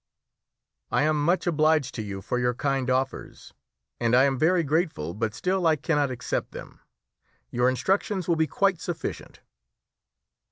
"I 0.89 1.03
am 1.03 1.23
much 1.23 1.45
obliged 1.45 1.93
to 1.93 2.01
you 2.01 2.23
for 2.23 2.39
your 2.39 2.55
kind 2.55 2.89
offers, 2.89 3.53
and 3.99 4.15
I 4.15 4.23
am 4.23 4.35
very 4.35 4.63
grateful, 4.63 5.13
but 5.13 5.35
still 5.35 5.67
I 5.67 5.75
cannot 5.75 6.09
accept 6.09 6.53
them. 6.53 6.79
Your 7.51 7.69
instructions 7.69 8.27
will 8.27 8.35
be 8.35 8.47
quite 8.47 8.81
sufficient." 8.81 9.41